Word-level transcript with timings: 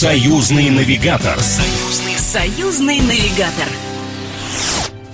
Союзный 0.00 0.70
навигатор. 0.70 1.38
Союзный, 1.40 2.16
союзный 2.16 3.00
навигатор. 3.02 3.68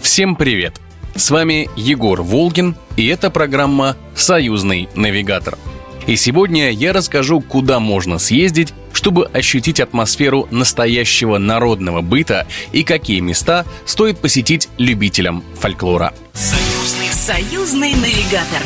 Всем 0.00 0.36
привет! 0.36 0.80
С 1.16 1.32
вами 1.32 1.68
Егор 1.74 2.22
Волгин, 2.22 2.76
и 2.96 3.04
это 3.08 3.30
программа 3.30 3.96
«Союзный 4.14 4.88
навигатор». 4.94 5.58
И 6.06 6.14
сегодня 6.14 6.70
я 6.70 6.92
расскажу, 6.92 7.40
куда 7.40 7.80
можно 7.80 8.20
съездить, 8.20 8.74
чтобы 8.92 9.26
ощутить 9.26 9.80
атмосферу 9.80 10.46
настоящего 10.52 11.38
народного 11.38 12.00
быта 12.00 12.46
и 12.70 12.84
какие 12.84 13.18
места 13.18 13.66
стоит 13.86 14.20
посетить 14.20 14.68
любителям 14.78 15.42
фольклора. 15.58 16.14
Союзный, 16.32 17.10
союзный 17.10 17.92
навигатор. 17.94 18.62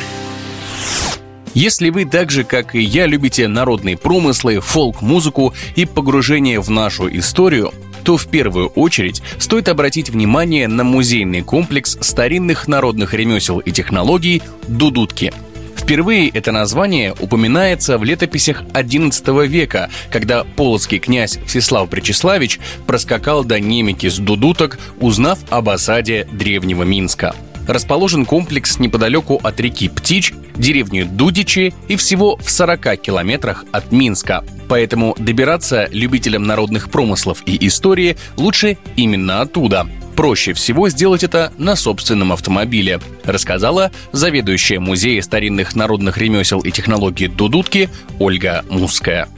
Если 1.55 1.91
вы 1.91 2.05
так 2.05 2.31
же, 2.31 2.45
как 2.45 2.75
и 2.75 2.81
я, 2.81 3.07
любите 3.07 3.49
народные 3.49 3.97
промыслы, 3.97 4.61
фолк-музыку 4.61 5.53
и 5.75 5.85
погружение 5.85 6.61
в 6.61 6.71
нашу 6.71 7.09
историю, 7.17 7.73
то 8.05 8.17
в 8.17 8.29
первую 8.29 8.69
очередь 8.69 9.23
стоит 9.39 9.69
обратить 9.69 10.11
внимание 10.11 10.69
на 10.69 10.85
музейный 10.85 11.43
комплекс 11.43 11.99
старинных 12.01 12.69
народных 12.69 13.15
ремесел 13.15 13.59
и 13.59 13.73
технологий 13.73 14.43
«Дудутки», 14.69 15.33
Впервые 15.77 16.29
это 16.29 16.53
название 16.53 17.15
упоминается 17.19 17.99
в 17.99 18.05
летописях 18.05 18.63
XI 18.63 19.47
века, 19.47 19.91
когда 20.13 20.45
полоцкий 20.45 21.01
князь 21.01 21.39
Всеслав 21.47 21.89
Пречеславич 21.89 22.61
проскакал 22.87 23.45
до 23.45 23.59
Немики 23.59 24.09
с 24.09 24.19
Дудуток, 24.19 24.79
узнав 25.01 25.41
об 25.49 25.69
осаде 25.69 26.29
древнего 26.31 26.85
Минска 26.85 27.35
расположен 27.71 28.27
комплекс 28.27 28.79
неподалеку 28.79 29.41
от 29.43 29.61
реки 29.61 29.89
Птич, 29.89 30.35
деревни 30.57 31.03
Дудичи 31.03 31.73
и 31.89 31.97
всего 31.97 32.37
в 32.37 32.51
40 32.51 33.01
километрах 33.01 33.65
от 33.73 33.93
Минска. 33.93 34.45
Поэтому 34.69 35.15
добираться 35.19 35.89
любителям 35.91 36.45
народных 36.45 36.91
промыслов 36.91 37.43
и 37.47 37.67
истории 37.67 38.17
лучше 38.37 38.79
именно 38.97 39.41
оттуда. 39.41 39.87
Проще 40.17 40.53
всего 40.53 40.89
сделать 40.89 41.25
это 41.25 41.53
на 41.57 41.77
собственном 41.77 42.33
автомобиле, 42.33 43.01
рассказала 43.25 43.91
заведующая 44.13 44.81
музея 44.81 45.23
старинных 45.23 45.75
народных 45.77 46.19
ремесел 46.19 46.61
и 46.61 46.71
технологий 46.71 47.29
Дудутки 47.29 47.89
Ольга 48.19 48.65
Муская. 48.71 49.29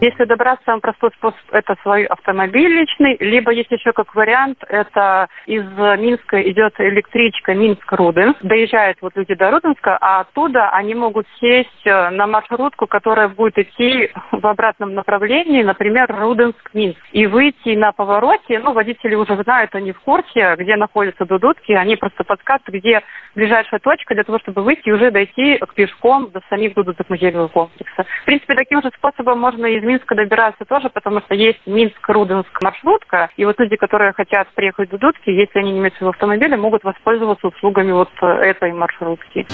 Если 0.00 0.24
добраться, 0.24 0.62
самый 0.66 0.80
простой 0.80 1.10
способ– 1.16 1.40
это 1.52 1.74
свой 1.80 2.04
автомобиль 2.04 2.68
личный, 2.68 3.16
либо 3.18 3.50
есть 3.50 3.70
еще 3.70 3.92
как 3.92 4.14
вариант, 4.14 4.58
это 4.68 5.28
из 5.46 5.64
Минска 5.64 6.42
идет 6.50 6.74
электричка 6.78 7.54
Минск-Руденск, 7.54 8.42
доезжают 8.42 8.98
вот 9.00 9.16
люди 9.16 9.34
до 9.34 9.50
Руденска, 9.50 9.96
а 9.98 10.20
оттуда 10.20 10.68
они 10.68 10.94
могут 10.94 11.26
сесть 11.40 11.86
э, 11.86 12.10
на 12.10 12.26
маршрутку, 12.26 12.86
которая 12.86 13.28
будет 13.28 13.56
идти 13.58 14.10
в 14.32 14.46
обратном 14.46 14.92
направлении, 14.92 15.62
например, 15.62 16.14
Руденск-Минск, 16.14 17.00
и 17.12 17.26
выйти 17.26 17.74
на 17.74 17.92
повороте, 17.92 18.58
ну, 18.58 18.74
водители 18.74 19.14
уже 19.14 19.42
знают, 19.42 19.74
они 19.74 19.92
в 19.92 20.00
курсе, 20.00 20.56
где 20.58 20.76
находятся 20.76 21.24
дудутки, 21.24 21.72
они 21.72 21.96
просто 21.96 22.22
подсказывают, 22.22 22.68
где 22.68 22.85
ближайшая 23.34 23.80
точка 23.80 24.14
для 24.14 24.24
того, 24.24 24.38
чтобы 24.38 24.62
выйти 24.62 24.88
и 24.88 24.92
уже 24.92 25.10
дойти 25.10 25.58
к 25.58 25.74
пешком 25.74 26.30
до 26.30 26.40
самих 26.48 26.74
дудуток 26.74 27.08
музейного 27.08 27.48
комплекса. 27.48 28.04
В 28.22 28.24
принципе, 28.24 28.54
таким 28.54 28.82
же 28.82 28.90
способом 28.96 29.38
можно 29.38 29.66
из 29.66 29.82
Минска 29.82 30.14
добираться 30.14 30.64
тоже, 30.64 30.88
потому 30.88 31.20
что 31.20 31.34
есть 31.34 31.60
Минск-Руденск 31.66 32.62
маршрутка, 32.62 33.30
и 33.36 33.44
вот 33.44 33.58
люди, 33.60 33.76
которые 33.76 34.12
хотят 34.12 34.48
приехать 34.54 34.90
в 34.90 34.98
Дудки, 34.98 35.30
если 35.30 35.58
они 35.58 35.72
не 35.72 35.78
имеют 35.78 35.94
своего 35.96 36.10
автомобиля, 36.10 36.56
могут 36.56 36.82
воспользоваться 36.84 37.48
услугами 37.48 37.92
вот 37.92 38.10
этой 38.22 38.72
маршрутки. 38.72 39.46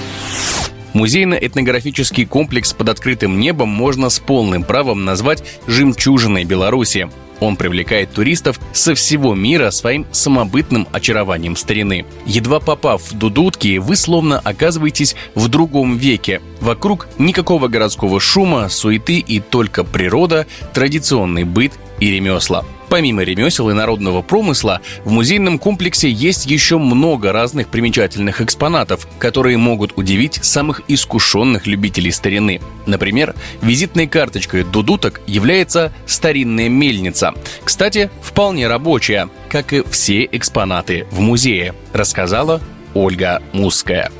Музейно-этнографический 0.95 2.27
комплекс 2.27 2.75
под 2.75 2.91
открытым 2.91 3.39
небом 3.39 3.69
можно 3.69 4.11
с 4.11 4.21
полным 4.21 4.63
правом 4.63 5.05
назвать 5.05 5.43
«жемчужиной 5.67 6.45
Беларуси». 6.45 7.09
Он 7.43 7.57
привлекает 7.57 8.13
туристов 8.13 8.61
со 8.73 8.95
всего 8.95 9.35
мира 9.35 9.73
своим 9.73 10.07
самобытным 10.13 10.87
очарованием 10.93 11.57
старины. 11.57 12.07
Едва 12.25 12.61
попав 12.61 13.03
в 13.03 13.19
Дудутки, 13.19 13.79
вы 13.79 13.97
словно 13.97 14.39
оказываетесь 14.39 15.17
в 15.35 15.49
другом 15.49 15.97
веке. 15.97 16.41
Вокруг 16.61 17.09
никакого 17.19 17.67
городского 17.67 18.21
шума, 18.21 18.69
суеты 18.69 19.19
и 19.19 19.41
только 19.41 19.83
природа, 19.83 20.47
традиционный 20.73 21.43
быт 21.43 21.73
и 21.99 22.13
ремесла. 22.13 22.65
Помимо 22.93 23.23
ремесел 23.23 23.71
и 23.71 23.73
народного 23.73 24.21
промысла, 24.21 24.83
в 25.07 25.11
музейном 25.11 25.59
комплексе 25.59 26.11
есть 26.11 26.45
еще 26.45 26.77
много 26.77 27.33
разных 27.33 27.69
примечательных 27.69 28.43
экспонатов, 28.43 29.09
которые 29.19 29.57
могут 29.57 29.97
удивить 29.97 30.39
самых 30.45 30.83
искушенных 30.89 31.67
любителей 31.67 32.13
старины. 32.13 32.61
Например, 32.85 33.35
визитной 33.63 34.09
карточкой 34.09 34.65
дудуток 34.65 35.23
является 35.27 35.91
старинная 36.05 36.69
мельница. 36.69 37.33
Кстати, 37.65 38.11
вполне 38.21 38.69
рабочая, 38.69 39.31
как 39.49 39.73
и 39.73 39.83
все 39.91 40.29
экспонаты 40.31 41.07
в 41.11 41.21
музее, 41.21 41.75
рассказала 41.95 42.61
Ольга 42.93 43.43
Муская. 43.55 44.13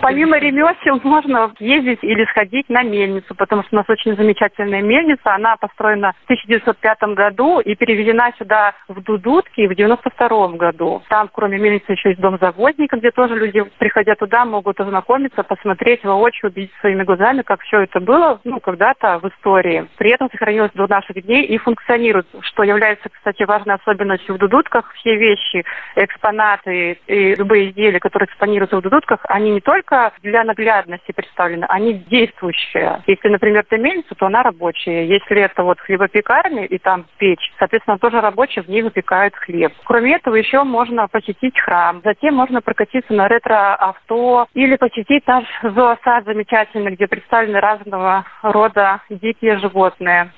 Помимо 0.00 0.38
ремесел 0.38 1.00
можно 1.02 1.52
ездить 1.58 1.98
или 2.02 2.24
сходить 2.26 2.68
на 2.68 2.82
мельницу, 2.82 3.34
потому 3.34 3.62
что 3.62 3.74
у 3.74 3.78
нас 3.78 3.88
очень 3.88 4.16
замечательная 4.16 4.80
мельница. 4.80 5.34
Она 5.34 5.56
построена 5.56 6.12
в 6.22 6.24
1905 6.24 7.14
году 7.14 7.60
и 7.60 7.74
переведена 7.74 8.32
сюда 8.38 8.74
в 8.86 9.02
Дудутки 9.02 9.66
в 9.66 9.72
1992 9.72 10.48
году. 10.56 11.02
Там, 11.08 11.28
кроме 11.32 11.58
мельницы, 11.58 11.92
еще 11.92 12.10
есть 12.10 12.20
дом 12.20 12.38
заводника, 12.40 12.96
где 12.96 13.10
тоже 13.10 13.34
люди, 13.34 13.64
приходя 13.78 14.14
туда, 14.14 14.44
могут 14.44 14.80
ознакомиться, 14.80 15.42
посмотреть 15.42 16.04
воочию, 16.04 16.50
убедить 16.50 16.72
своими 16.80 17.02
глазами, 17.02 17.42
как 17.42 17.60
все 17.62 17.80
это 17.80 18.00
было 18.00 18.40
ну, 18.44 18.60
когда-то 18.60 19.18
в 19.18 19.28
истории. 19.28 19.88
При 19.96 20.10
этом 20.10 20.30
сохранилось 20.30 20.72
до 20.74 20.86
наших 20.86 21.24
дней 21.24 21.44
и 21.44 21.58
функционирует, 21.58 22.26
что 22.42 22.62
является, 22.62 23.08
кстати, 23.08 23.42
важной 23.42 23.74
особенностью 23.74 24.36
в 24.36 24.38
Дудутках. 24.38 24.92
Все 24.94 25.16
вещи, 25.16 25.64
экспонаты 25.96 26.98
и 27.06 27.34
любые 27.34 27.70
изделия, 27.70 27.98
которые 27.98 28.26
экспонируются 28.26 28.76
в 28.76 28.82
Дудутках, 28.82 29.20
они 29.28 29.50
не 29.50 29.60
только 29.60 29.87
только 29.88 30.12
для 30.22 30.44
наглядности 30.44 31.12
представлены, 31.12 31.64
они 31.68 31.94
действующие. 31.94 33.02
Если, 33.06 33.28
например, 33.28 33.60
это 33.60 33.78
мельница, 33.78 34.14
то 34.14 34.26
она 34.26 34.42
рабочая. 34.42 35.06
Если 35.06 35.40
это 35.40 35.62
вот 35.62 35.80
хлебопекарня 35.80 36.64
и 36.64 36.78
там 36.78 37.06
печь, 37.18 37.52
соответственно, 37.58 37.98
тоже 37.98 38.20
рабочие 38.20 38.62
в 38.62 38.68
ней 38.68 38.82
выпекают 38.82 39.34
хлеб. 39.34 39.72
Кроме 39.84 40.16
этого, 40.16 40.34
еще 40.34 40.62
можно 40.64 41.08
посетить 41.08 41.58
храм. 41.58 42.00
Затем 42.04 42.34
можно 42.34 42.60
прокатиться 42.60 43.12
на 43.12 43.28
ретро-авто 43.28 44.46
или 44.54 44.76
посетить 44.76 45.26
наш 45.26 45.44
зоосад 45.62 46.24
замечательный, 46.24 46.92
где 46.92 47.06
представлены 47.06 47.60
разного 47.60 48.24
рода 48.42 49.00
дикие 49.08 49.58
животные. 49.58 50.30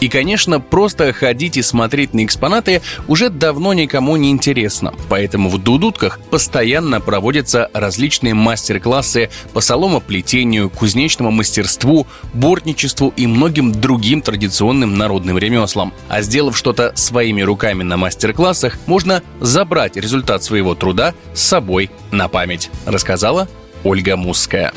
И, 0.00 0.08
конечно, 0.08 0.60
просто 0.60 1.12
ходить 1.12 1.56
и 1.56 1.62
смотреть 1.62 2.14
на 2.14 2.24
экспонаты 2.24 2.80
уже 3.06 3.28
давно 3.28 3.74
никому 3.74 4.16
не 4.16 4.30
интересно. 4.30 4.94
Поэтому 5.08 5.48
в 5.50 5.58
Дудутках 5.58 6.18
постоянно 6.30 7.00
проводятся 7.00 7.68
различные 7.74 8.34
мастер-классы 8.34 9.30
по 9.52 9.60
соломоплетению, 9.60 10.70
кузнечному 10.70 11.30
мастерству, 11.30 12.06
бортничеству 12.32 13.12
и 13.16 13.26
многим 13.26 13.72
другим 13.72 14.22
традиционным 14.22 14.96
народным 14.96 15.36
ремеслам. 15.36 15.92
А 16.08 16.22
сделав 16.22 16.56
что-то 16.56 16.92
своими 16.94 17.42
руками 17.42 17.82
на 17.82 17.96
мастер-классах, 17.96 18.78
можно 18.86 19.22
забрать 19.40 19.96
результат 19.96 20.42
своего 20.42 20.74
труда 20.74 21.14
с 21.34 21.42
собой 21.42 21.90
на 22.10 22.28
память, 22.28 22.70
рассказала 22.86 23.48
Ольга 23.84 24.16
Мусская. 24.16 24.72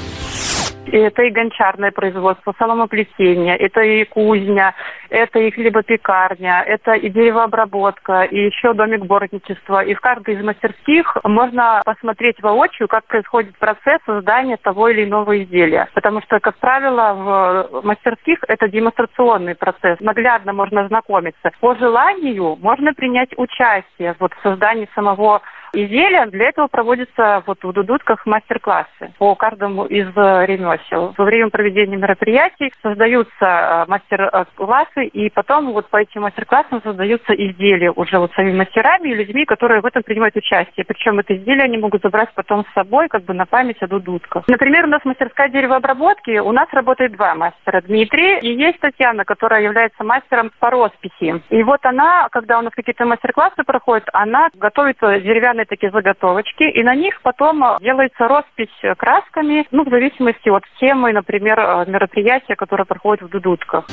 Это 0.85 1.23
и 1.23 1.29
гончарное 1.29 1.91
производство, 1.91 2.53
соломоплетение, 2.57 3.55
это 3.57 3.81
и 3.81 4.03
кузня, 4.05 4.75
это 5.09 5.39
и 5.39 5.51
хлебопекарня, 5.51 6.63
это 6.65 6.93
и 6.93 7.09
деревообработка, 7.09 8.23
и 8.23 8.45
еще 8.45 8.73
домик 8.73 9.05
бортничества. 9.05 9.83
И 9.83 9.93
в 9.93 10.01
каждой 10.01 10.35
из 10.35 10.43
мастерских 10.43 11.17
можно 11.23 11.81
посмотреть 11.85 12.41
воочию, 12.41 12.87
как 12.87 13.05
происходит 13.05 13.57
процесс 13.57 13.99
создания 14.05 14.57
того 14.57 14.89
или 14.89 15.05
иного 15.05 15.41
изделия. 15.41 15.87
Потому 15.93 16.21
что, 16.21 16.39
как 16.39 16.57
правило, 16.57 17.69
в 17.71 17.85
мастерских 17.85 18.39
это 18.47 18.67
демонстрационный 18.67 19.55
процесс. 19.55 19.99
Наглядно 19.99 20.53
можно 20.53 20.81
ознакомиться. 20.81 21.51
По 21.59 21.75
желанию 21.75 22.57
можно 22.61 22.93
принять 22.93 23.29
участие 23.37 24.15
вот, 24.19 24.33
в 24.33 24.41
создании 24.41 24.89
самого 24.93 25.41
изделия. 25.73 26.25
Для 26.27 26.49
этого 26.49 26.67
проводятся 26.67 27.43
вот 27.45 27.63
в 27.63 27.73
Дудутках 27.73 28.25
мастер-классы 28.25 29.13
по 29.17 29.35
каждому 29.35 29.85
из 29.85 30.07
э, 30.15 30.45
ремесел. 30.45 31.13
Во 31.17 31.25
время 31.25 31.49
проведения 31.49 31.97
мероприятий 31.97 32.71
создаются 32.81 33.33
э, 33.41 33.85
мастер-классы, 33.87 35.05
и 35.05 35.29
потом 35.29 35.73
вот 35.73 35.89
по 35.89 35.97
этим 35.97 36.21
мастер-классам 36.21 36.81
создаются 36.83 37.33
изделия 37.33 37.91
уже 37.91 38.19
вот 38.19 38.31
самими 38.33 38.57
мастерами 38.57 39.09
и 39.09 39.15
людьми, 39.15 39.45
которые 39.45 39.81
в 39.81 39.85
этом 39.85 40.03
принимают 40.03 40.35
участие. 40.35 40.85
Причем 40.85 41.19
это 41.19 41.35
изделие 41.35 41.63
они 41.63 41.77
могут 41.77 42.01
забрать 42.01 42.29
потом 42.35 42.65
с 42.65 42.73
собой, 42.73 43.07
как 43.07 43.23
бы 43.23 43.33
на 43.33 43.45
память 43.45 43.81
о 43.81 43.87
дудутках. 43.87 44.47
Например, 44.47 44.85
у 44.85 44.89
нас 44.89 45.03
мастерская 45.03 45.49
деревообработки, 45.49 46.39
у 46.39 46.51
нас 46.51 46.67
работает 46.71 47.13
два 47.13 47.35
мастера. 47.35 47.81
Дмитрий 47.81 48.39
и 48.39 48.53
есть 48.53 48.79
Татьяна, 48.79 49.25
которая 49.25 49.63
является 49.63 50.03
мастером 50.03 50.51
по 50.59 50.69
росписи. 50.69 51.41
И 51.49 51.63
вот 51.63 51.79
она, 51.83 52.27
когда 52.31 52.59
у 52.59 52.61
нас 52.61 52.73
какие-то 52.73 53.05
мастер-классы 53.05 53.63
проходят, 53.65 54.07
она 54.13 54.49
готовит 54.55 54.97
деревянные 54.99 55.62
специальные 55.63 55.65
такие 55.65 55.91
заготовочки, 55.91 56.63
и 56.63 56.83
на 56.83 56.95
них 56.95 57.21
потом 57.21 57.63
э, 57.63 57.77
делается 57.81 58.27
роспись 58.27 58.95
красками, 58.97 59.65
ну, 59.71 59.83
в 59.83 59.89
зависимости 59.89 60.49
от 60.49 60.63
темы, 60.79 61.13
например, 61.13 61.59
э, 61.59 61.85
мероприятия, 61.87 62.55
которое 62.55 62.85
проходит 62.85 63.23
в 63.23 63.29
Дудутках. 63.29 63.85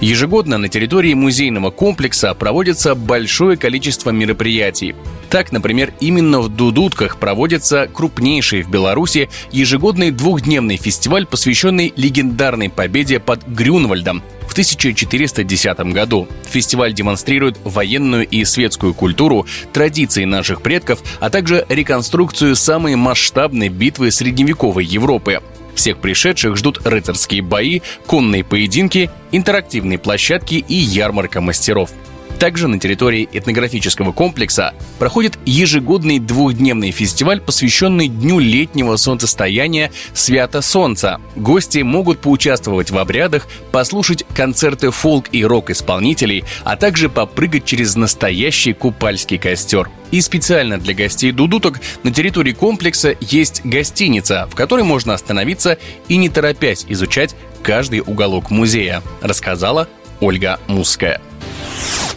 Ежегодно 0.00 0.58
на 0.58 0.68
территории 0.68 1.14
музейного 1.14 1.70
комплекса 1.70 2.34
проводится 2.34 2.94
большое 2.94 3.56
количество 3.56 4.10
мероприятий. 4.10 4.94
Так, 5.34 5.50
например, 5.50 5.92
именно 5.98 6.38
в 6.38 6.48
Дудутках 6.48 7.16
проводится 7.16 7.90
крупнейший 7.92 8.62
в 8.62 8.70
Беларуси 8.70 9.28
ежегодный 9.50 10.12
двухдневный 10.12 10.76
фестиваль, 10.76 11.26
посвященный 11.26 11.92
легендарной 11.96 12.70
победе 12.70 13.18
под 13.18 13.44
Грюнвальдом 13.48 14.22
в 14.46 14.52
1410 14.52 15.92
году. 15.92 16.28
Фестиваль 16.48 16.94
демонстрирует 16.94 17.58
военную 17.64 18.28
и 18.28 18.44
светскую 18.44 18.94
культуру, 18.94 19.44
традиции 19.72 20.24
наших 20.24 20.62
предков, 20.62 21.00
а 21.18 21.30
также 21.30 21.66
реконструкцию 21.68 22.54
самой 22.54 22.94
масштабной 22.94 23.70
битвы 23.70 24.12
средневековой 24.12 24.84
Европы. 24.84 25.40
Всех 25.74 25.98
пришедших 25.98 26.56
ждут 26.56 26.86
рыцарские 26.86 27.42
бои, 27.42 27.80
конные 28.06 28.44
поединки, 28.44 29.10
интерактивные 29.32 29.98
площадки 29.98 30.54
и 30.54 30.74
ярмарка 30.74 31.40
мастеров– 31.40 31.90
также 32.38 32.68
на 32.68 32.78
территории 32.78 33.28
этнографического 33.32 34.12
комплекса 34.12 34.74
проходит 34.98 35.38
ежегодный 35.44 36.18
двухдневный 36.18 36.90
фестиваль, 36.90 37.40
посвященный 37.40 38.08
Дню 38.08 38.38
летнего 38.38 38.96
солнцестояния 38.96 39.90
«Свято 40.12 40.62
Солнца». 40.62 41.20
Гости 41.36 41.78
могут 41.78 42.20
поучаствовать 42.20 42.90
в 42.90 42.98
обрядах, 42.98 43.46
послушать 43.72 44.24
концерты 44.34 44.90
фолк 44.90 45.26
и 45.32 45.44
рок-исполнителей, 45.44 46.44
а 46.64 46.76
также 46.76 47.08
попрыгать 47.08 47.64
через 47.64 47.96
настоящий 47.96 48.72
купальский 48.72 49.38
костер. 49.38 49.90
И 50.10 50.20
специально 50.20 50.78
для 50.78 50.94
гостей 50.94 51.32
Дудуток 51.32 51.80
на 52.02 52.12
территории 52.12 52.52
комплекса 52.52 53.16
есть 53.20 53.62
гостиница, 53.64 54.48
в 54.50 54.54
которой 54.54 54.84
можно 54.84 55.14
остановиться 55.14 55.78
и 56.08 56.16
не 56.16 56.28
торопясь 56.28 56.86
изучать 56.88 57.34
каждый 57.62 58.00
уголок 58.00 58.50
музея, 58.50 59.02
рассказала 59.22 59.88
Ольга 60.20 60.60
Муская. 60.68 61.20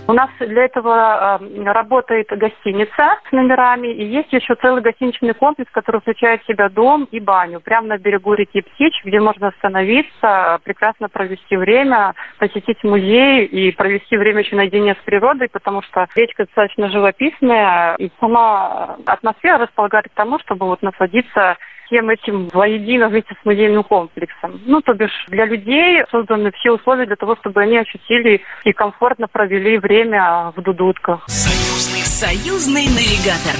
У 0.09 0.13
нас 0.13 0.29
для 0.39 0.63
этого 0.63 1.37
э, 1.41 1.63
работает 1.65 2.29
гостиница 2.29 3.19
с 3.27 3.31
номерами, 3.33 3.89
и 3.89 4.05
есть 4.05 4.31
еще 4.31 4.55
целый 4.55 4.81
гостиничный 4.81 5.33
комплекс, 5.33 5.69
который 5.73 5.99
включает 5.99 6.41
в 6.41 6.47
себя 6.47 6.69
дом 6.69 7.09
и 7.11 7.19
баню, 7.19 7.59
прямо 7.59 7.87
на 7.87 7.97
берегу 7.97 8.33
реки 8.33 8.61
Птич, 8.61 9.01
где 9.03 9.19
можно 9.19 9.49
остановиться, 9.49 10.59
прекрасно 10.63 11.09
провести 11.09 11.57
время, 11.57 12.13
посетить 12.39 12.81
музей 12.85 13.45
и 13.47 13.73
провести 13.73 14.15
время 14.15 14.43
еще 14.43 14.55
наедине 14.55 14.93
с 14.93 15.03
природой, 15.03 15.49
потому 15.49 15.81
что 15.81 16.07
речка 16.15 16.45
достаточно 16.45 16.89
живописная, 16.89 17.95
и 17.95 18.09
сама 18.21 18.95
атмосфера 19.05 19.57
располагает 19.57 20.05
к 20.07 20.15
тому, 20.15 20.39
чтобы 20.39 20.67
вот 20.67 20.81
насладиться 20.83 21.57
всем 21.87 22.09
этим 22.09 22.49
воедино 22.53 23.09
вместе 23.09 23.35
с 23.41 23.45
музейным 23.45 23.83
комплексом. 23.83 24.61
Ну, 24.65 24.81
то 24.81 24.93
бишь, 24.93 25.25
для 25.27 25.45
людей 25.45 26.03
созданы 26.11 26.51
все 26.51 26.71
условия 26.71 27.05
для 27.05 27.15
того, 27.15 27.35
чтобы 27.37 27.61
они 27.61 27.77
ощутили 27.77 28.41
и 28.63 28.73
комфортно 28.73 29.27
провели 29.27 29.77
время 29.77 30.51
в 30.55 30.61
Дудутках. 30.61 31.23
Союзный, 31.27 32.05
союзный 32.05 32.85
навигатор. 32.85 33.55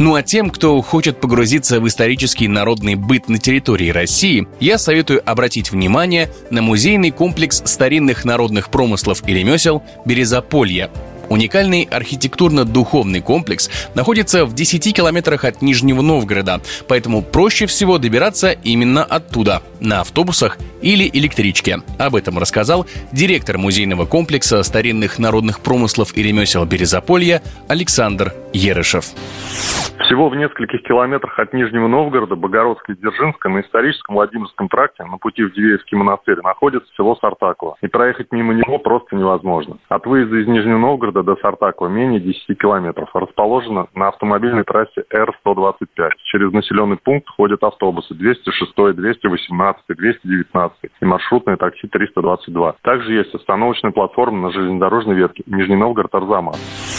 Ну 0.00 0.14
а 0.14 0.22
тем, 0.22 0.48
кто 0.48 0.80
хочет 0.80 1.20
погрузиться 1.20 1.78
в 1.78 1.86
исторический 1.86 2.48
народный 2.48 2.94
быт 2.94 3.28
на 3.28 3.36
территории 3.36 3.90
России, 3.90 4.48
я 4.58 4.78
советую 4.78 5.20
обратить 5.30 5.72
внимание 5.72 6.30
на 6.50 6.62
музейный 6.62 7.10
комплекс 7.10 7.62
старинных 7.66 8.24
народных 8.24 8.70
промыслов 8.70 9.22
и 9.28 9.34
ремесел 9.34 9.82
«Березаполье», 10.06 10.88
Уникальный 11.30 11.88
архитектурно-духовный 11.88 13.20
комплекс 13.20 13.70
находится 13.94 14.44
в 14.44 14.52
10 14.52 14.92
километрах 14.92 15.44
от 15.44 15.62
Нижнего 15.62 16.02
Новгорода, 16.02 16.60
поэтому 16.88 17.22
проще 17.22 17.66
всего 17.66 17.98
добираться 17.98 18.50
именно 18.50 19.04
оттуда, 19.04 19.62
на 19.78 20.00
автобусах 20.00 20.58
или 20.82 21.08
электричке. 21.12 21.78
Об 22.00 22.16
этом 22.16 22.36
рассказал 22.36 22.84
директор 23.12 23.58
музейного 23.58 24.06
комплекса 24.06 24.60
старинных 24.64 25.20
народных 25.20 25.60
промыслов 25.60 26.16
и 26.16 26.22
ремесел 26.24 26.66
Березаполья 26.66 27.42
Александр 27.68 28.34
Ерышев. 28.52 29.04
Всего 30.10 30.28
в 30.28 30.34
нескольких 30.34 30.82
километрах 30.82 31.38
от 31.38 31.52
Нижнего 31.52 31.86
Новгорода, 31.86 32.34
Богородска 32.34 32.92
и 32.92 32.96
на 32.96 33.60
историческом 33.60 34.16
Владимирском 34.16 34.68
тракте 34.68 35.04
на 35.04 35.18
пути 35.18 35.44
в 35.44 35.52
Дивеевский 35.52 35.96
монастырь 35.96 36.40
находится 36.42 36.90
село 36.96 37.16
Сартаково. 37.20 37.76
И 37.80 37.86
проехать 37.86 38.32
мимо 38.32 38.52
него 38.52 38.78
просто 38.78 39.14
невозможно. 39.14 39.78
От 39.88 40.06
выезда 40.06 40.38
из 40.38 40.48
Нижнего 40.48 40.78
Новгорода 40.78 41.19
до 41.22 41.36
Сартакова 41.36 41.88
менее 41.88 42.20
10 42.20 42.58
километров. 42.58 43.08
Расположено 43.14 43.88
на 43.94 44.08
автомобильной 44.08 44.64
трассе 44.64 45.04
Р-125. 45.10 46.10
Через 46.24 46.52
населенный 46.52 46.96
пункт 46.96 47.28
ходят 47.28 47.62
автобусы 47.62 48.14
206, 48.14 48.74
218, 48.96 49.82
219 49.88 50.78
и 51.00 51.04
маршрутное 51.04 51.56
такси 51.56 51.88
322. 51.88 52.76
Также 52.82 53.12
есть 53.12 53.34
остановочная 53.34 53.92
платформа 53.92 54.48
на 54.48 54.52
железнодорожной 54.52 55.16
ветке 55.16 55.42
Нижний 55.46 55.76
Новгород-Арзамас. 55.76 56.89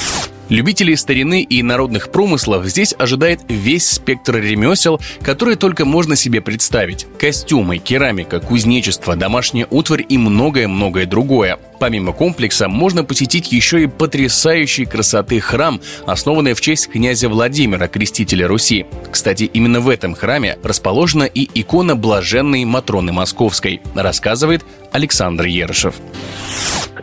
Любителей 0.51 0.97
старины 0.97 1.43
и 1.43 1.63
народных 1.63 2.11
промыслов 2.11 2.65
здесь 2.65 2.93
ожидает 2.97 3.39
весь 3.47 3.89
спектр 3.89 4.35
ремесел, 4.35 4.99
которые 5.21 5.55
только 5.55 5.85
можно 5.85 6.17
себе 6.17 6.41
представить. 6.41 7.07
Костюмы, 7.17 7.77
керамика, 7.77 8.41
кузнечество, 8.41 9.15
домашняя 9.15 9.65
утварь 9.69 10.05
и 10.09 10.17
многое-многое 10.17 11.05
другое. 11.05 11.57
Помимо 11.79 12.11
комплекса 12.11 12.67
можно 12.67 13.05
посетить 13.05 13.53
еще 13.53 13.83
и 13.83 13.87
потрясающий 13.87 14.83
красоты 14.83 15.39
храм, 15.39 15.79
основанный 16.05 16.53
в 16.53 16.59
честь 16.59 16.89
князя 16.89 17.29
Владимира, 17.29 17.87
крестителя 17.87 18.45
Руси. 18.45 18.85
Кстати, 19.09 19.45
именно 19.45 19.79
в 19.79 19.87
этом 19.87 20.15
храме 20.15 20.59
расположена 20.63 21.23
и 21.23 21.47
икона 21.61 21.95
блаженной 21.95 22.65
Матроны 22.65 23.13
Московской, 23.13 23.79
рассказывает 23.95 24.65
Александр 24.91 25.45
Ершев. 25.45 25.95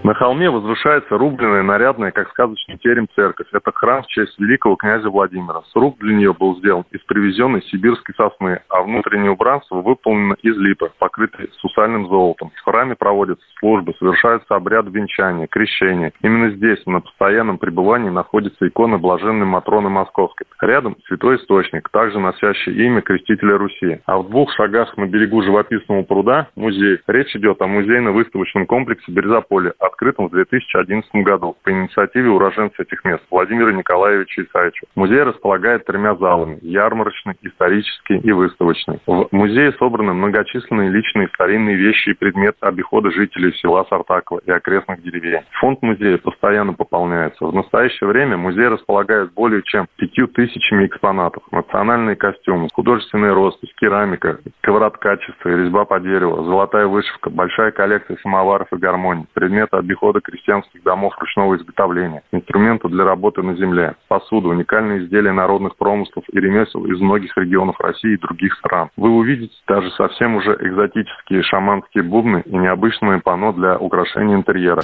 На 0.05 0.15
холме 0.15 0.49
возвышается 0.49 1.19
рубленная, 1.19 1.63
нарядная, 1.63 2.13
как 2.13 2.31
сказочный 2.31 2.79
терем 2.79 3.09
церковь. 3.15 3.49
Это 3.53 3.73
храм 3.73 4.03
в 4.03 4.07
честь 4.07 4.39
великого 4.39 4.77
князя 4.77 5.11
Владимира. 5.11 5.63
Сруб 5.73 5.99
для 5.99 6.15
нее 6.15 6.33
был 6.33 6.57
сделан 6.59 6.85
из 6.93 7.01
привезенной 7.01 7.63
сибирской 7.63 8.15
сосны, 8.15 8.61
а 8.69 8.83
внутреннее 8.83 9.33
убранство 9.33 9.83
выполнено 9.83 10.37
из 10.41 10.57
липы, 10.57 10.91
покрытой 10.99 11.51
сусальным 11.59 12.09
золотом. 12.09 12.53
В 12.55 12.65
храме 12.65 12.95
проводятся 12.95 13.45
службы, 13.59 13.93
совершаются 13.99 14.55
обряд 14.55 14.87
венчания, 14.87 15.47
крещения. 15.47 16.13
Именно 16.23 16.51
здесь, 16.53 16.85
на 16.87 17.01
постоянном 17.01 17.59
пребывании, 17.59 18.11
находится 18.11 18.69
икона 18.69 18.99
блаженной 18.99 19.47
Матроны 19.47 19.91
Московской. 19.91 20.47
Рядом 20.61 20.97
святой 21.07 21.37
источник, 21.37 21.89
также 21.91 22.19
носящий 22.21 22.73
имя 22.87 23.03
крестителя 23.03 23.59
Руси. 23.59 24.01
А 24.07 24.19
в 24.19 24.29
двух 24.31 24.53
шагах 24.53 24.97
на 24.97 25.07
берегу 25.07 25.43
живописного 25.43 26.03
пруда 26.03 26.49
музей. 26.55 27.01
Речь 27.09 27.35
идет 27.35 27.61
о 27.61 27.67
музейно-выставочном 27.67 28.67
комплексе 28.67 29.11
Березаполе, 29.13 29.73
открытом 29.89 30.29
в 30.29 30.31
2011 30.31 31.11
году 31.17 31.57
по 31.63 31.71
инициативе 31.71 32.31
уроженца 32.31 32.83
этих 32.83 33.05
мест 33.05 33.23
Владимира 33.31 33.73
Николаевича 33.73 34.45
Исаевича. 34.45 34.87
Музей 34.95 35.23
располагает 35.23 35.85
тремя 35.85 36.15
залами– 36.15 36.59
ярмарочный, 36.63 37.35
исторический 37.43 38.19
и 38.19 38.33
выставочный. 38.33 39.01
В 39.07 39.29
музее 39.33 39.73
собраны 39.73 40.13
многочисленные 40.15 40.91
личные 40.91 41.29
старинные 41.29 41.77
вещи 41.77 42.11
и 42.11 42.15
предметы 42.15 42.59
обихода 42.61 43.11
жителей 43.11 43.53
села 43.55 43.85
Сартакова 43.89 44.41
и 44.45 44.51
окрестных 44.51 45.03
деревень. 45.03 45.43
Фонд 45.61 45.83
музея 45.83 46.19
постоянно 46.19 46.73
пополняется. 46.73 47.45
В 47.45 47.55
настоящее 47.55 48.09
время 48.09 48.37
музей 48.37 48.69
располагает 48.69 49.33
более 49.33 49.63
чем 49.63 49.87
пятью 49.97 50.29
тысячами 50.29 50.87
экспонатов. 50.87 51.43
Национальные 51.51 52.17
костюмы, 52.17 52.69
художественная 52.73 53.35
роспись, 53.35 53.73
керамика, 53.77 54.39
ковроткачество, 54.61 55.49
резьба 55.49 55.85
по 55.85 55.99
дереву, 56.01 56.45
золотая 56.45 56.87
вышивка, 56.87 57.31
большая 57.31 57.71
коллекция 57.71 58.17
самоваров 58.23 58.69
и 58.73 58.77
гармоний, 58.77 59.27
предметы 59.33 59.68
обихода 59.73 60.21
крестьянских 60.21 60.83
домов 60.83 61.15
ручного 61.19 61.57
изготовления, 61.57 62.23
инструменты 62.33 62.89
для 62.89 63.05
работы 63.05 63.43
на 63.43 63.55
земле, 63.57 63.95
посуда, 64.09 64.49
уникальные 64.49 65.05
изделия 65.05 65.33
народных 65.33 65.77
промыслов 65.77 66.25
и 66.33 66.41
ремесел 66.41 66.85
из 66.87 67.01
многих 67.01 67.37
регионов 67.37 67.79
России 67.81 68.15
и 68.15 68.19
других 68.19 68.55
стран. 68.55 68.91
Вы 68.97 69.11
увидите 69.11 69.55
даже 69.67 69.91
совсем 69.93 70.37
уже 70.37 70.57
экзотические 70.61 71.43
шаманские 71.43 72.05
бубны 72.05 72.43
и 72.45 72.57
необычное 72.57 73.21
панно 73.21 73.53
для 73.53 73.79
украшения 73.79 74.37
интерьера. 74.37 74.83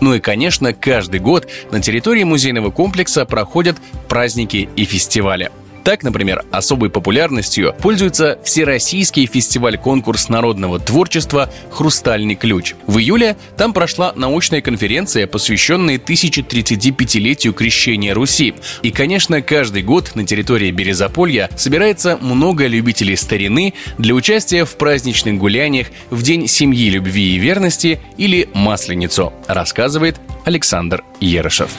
Ну 0.00 0.14
и, 0.14 0.20
конечно, 0.20 0.72
каждый 0.72 1.20
год 1.20 1.46
на 1.70 1.80
территории 1.80 2.24
музейного 2.24 2.70
комплекса 2.70 3.26
проходят 3.26 3.76
праздники 4.08 4.68
и 4.74 4.84
фестивали. 4.84 5.50
Так, 5.90 6.04
например, 6.04 6.44
особой 6.52 6.88
популярностью 6.88 7.74
пользуется 7.82 8.38
Всероссийский 8.44 9.26
фестиваль-конкурс 9.26 10.28
народного 10.28 10.78
творчества 10.78 11.50
«Хрустальный 11.72 12.36
ключ». 12.36 12.74
В 12.86 12.98
июле 12.98 13.36
там 13.56 13.72
прошла 13.72 14.12
научная 14.14 14.60
конференция, 14.60 15.26
посвященная 15.26 15.98
1035-летию 15.98 17.52
крещения 17.52 18.14
Руси. 18.14 18.54
И, 18.82 18.92
конечно, 18.92 19.42
каждый 19.42 19.82
год 19.82 20.12
на 20.14 20.24
территории 20.24 20.70
Березаполья 20.70 21.50
собирается 21.56 22.16
много 22.20 22.68
любителей 22.68 23.16
старины 23.16 23.74
для 23.98 24.14
участия 24.14 24.64
в 24.64 24.76
праздничных 24.76 25.38
гуляниях 25.38 25.88
в 26.10 26.22
День 26.22 26.46
семьи, 26.46 26.88
любви 26.88 27.34
и 27.34 27.38
верности 27.38 27.98
или 28.16 28.48
Масленицу, 28.54 29.32
рассказывает 29.48 30.20
Александр 30.44 31.02
Ерышев. 31.18 31.72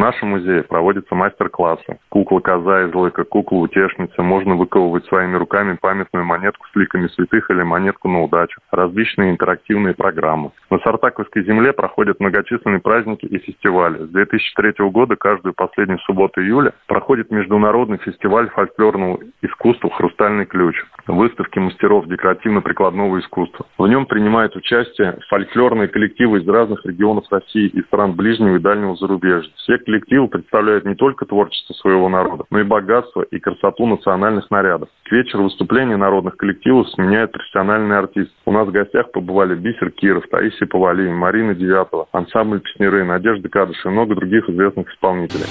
Нашем 0.00 0.30
музее 0.30 0.62
проводятся 0.62 1.14
мастер-классы. 1.14 1.98
Кукла-коза 2.08 2.88
из 2.88 2.94
лыка, 2.94 3.24
кукла-утешница. 3.24 4.22
Можно 4.22 4.56
выковывать 4.56 5.04
своими 5.06 5.36
руками 5.36 5.76
памятную 5.80 6.24
монетку 6.24 6.66
с 6.72 6.76
ликами 6.76 7.06
святых 7.08 7.50
или 7.50 7.62
монетку 7.62 8.08
на 8.08 8.22
удачу. 8.22 8.60
Различные 8.72 9.30
интерактивные 9.30 9.94
программы. 9.94 10.52
На 10.70 10.78
Сартаковской 10.78 11.44
земле 11.44 11.72
проходят 11.72 12.18
многочисленные 12.18 12.80
праздники 12.80 13.26
и 13.26 13.38
фестивали. 13.38 14.06
С 14.06 14.08
2003 14.08 14.88
года 14.90 15.16
каждую 15.16 15.52
последнюю 15.52 15.98
субботу 16.00 16.40
июля 16.40 16.72
проходит 16.86 17.30
международный 17.30 17.98
фестиваль 17.98 18.48
фольклорного 18.48 19.20
искусства 19.42 19.90
«Хрустальный 19.90 20.46
ключ». 20.46 20.76
Выставки 21.06 21.58
мастеров 21.58 22.06
декоративно-прикладного 22.06 23.20
искусства. 23.20 23.66
В 23.76 23.86
нем 23.86 24.06
принимают 24.06 24.56
участие 24.56 25.18
фольклорные 25.28 25.88
коллективы 25.88 26.38
из 26.40 26.48
разных 26.48 26.86
регионов 26.86 27.24
России 27.30 27.66
и 27.66 27.82
стран 27.82 28.12
ближнего 28.12 28.56
и 28.56 28.60
дальнего 28.60 28.96
зарубежья. 28.96 29.50
Все 29.56 29.76
коллективы 29.90 30.28
представляют 30.28 30.84
не 30.84 30.94
только 30.94 31.26
творчество 31.26 31.74
своего 31.74 32.08
народа, 32.08 32.44
но 32.50 32.60
и 32.60 32.64
богатство 32.64 33.22
и 33.22 33.38
красоту 33.40 33.86
национальных 33.86 34.50
нарядов. 34.50 34.88
К 35.04 35.12
вечеру 35.12 35.44
выступления 35.44 35.96
народных 35.96 36.36
коллективов 36.36 36.88
сменяют 36.90 37.32
профессиональные 37.32 37.98
артисты. 37.98 38.32
У 38.46 38.52
нас 38.52 38.68
в 38.68 38.70
гостях 38.70 39.10
побывали 39.10 39.56
Бисер 39.56 39.90
Киров, 39.90 40.24
Таисия 40.30 40.66
Павалий, 40.66 41.10
Марина 41.10 41.54
Девятова, 41.54 42.06
ансамбль 42.12 42.60
Песнеры, 42.60 43.04
Надежда 43.04 43.48
Кадыш 43.48 43.84
и 43.84 43.88
много 43.88 44.14
других 44.14 44.48
известных 44.48 44.88
исполнителей. 44.92 45.46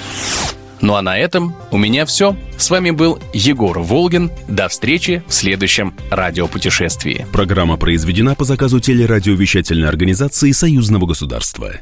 Ну 0.80 0.94
а 0.94 1.02
на 1.02 1.18
этом 1.18 1.54
у 1.70 1.76
меня 1.76 2.06
все. 2.06 2.34
С 2.56 2.70
вами 2.70 2.90
был 2.90 3.18
Егор 3.34 3.78
Волгин. 3.78 4.30
До 4.48 4.68
встречи 4.68 5.22
в 5.26 5.34
следующем 5.34 5.92
радиопутешествии. 6.10 7.26
Программа 7.34 7.76
произведена 7.76 8.34
по 8.34 8.44
заказу 8.44 8.80
телерадиовещательной 8.80 9.88
организации 9.88 10.52
Союзного 10.52 11.04
государства. 11.04 11.72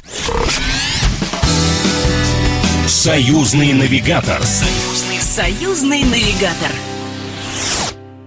Союзный 2.88 3.74
навигатор. 3.74 4.42
Союзный, 4.46 5.20
союзный 5.20 6.04
навигатор. 6.04 6.72